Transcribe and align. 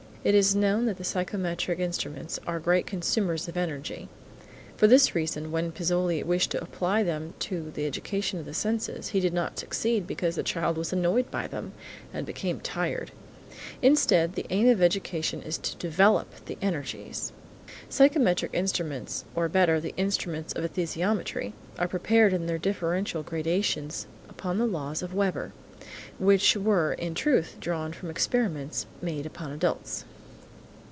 It 0.23 0.35
is 0.35 0.53
known 0.53 0.85
that 0.85 0.97
the 0.97 1.03
psychometric 1.03 1.79
instruments 1.79 2.39
are 2.45 2.59
great 2.59 2.85
consumers 2.85 3.47
of 3.47 3.57
energy 3.57 4.07
–for 4.77 4.85
this 4.85 5.15
reason, 5.15 5.51
when 5.51 5.71
Pizzoli 5.71 6.21
wished 6.21 6.51
to 6.51 6.61
apply 6.61 7.01
them 7.01 7.33
to 7.39 7.71
the 7.71 7.87
education 7.87 8.37
of 8.39 8.45
the 8.45 8.53
senses, 8.53 9.07
he 9.07 9.19
did 9.19 9.33
not 9.33 9.57
succeed 9.57 10.05
because 10.05 10.35
the 10.35 10.43
child 10.43 10.77
was 10.77 10.93
annoyed 10.93 11.31
by 11.31 11.47
them, 11.47 11.73
and 12.13 12.27
became 12.27 12.59
tired. 12.59 13.11
Instead, 13.81 14.33
the 14.35 14.45
aim 14.51 14.67
of 14.69 14.79
education 14.79 15.41
is 15.41 15.57
to 15.57 15.75
develop 15.77 16.45
the 16.45 16.59
energies. 16.61 17.31
Psychometric 17.89 18.51
instruments, 18.53 19.25
or 19.33 19.49
better, 19.49 19.79
the 19.79 19.95
instruments 19.97 20.53
of 20.53 20.63
esthesiometry, 20.63 21.53
are 21.79 21.87
prepared 21.87 22.31
in 22.31 22.45
their 22.45 22.59
differential 22.59 23.23
gradations 23.23 24.05
upon 24.29 24.59
the 24.59 24.67
laws 24.67 25.01
of 25.01 25.15
Weber, 25.15 25.51
which 26.19 26.55
were 26.55 26.93
in 26.93 27.15
truth 27.15 27.55
drawn 27.59 27.91
from 27.91 28.11
experiments 28.11 28.85
made 29.01 29.25
upon 29.25 29.49
adults. 29.51 30.05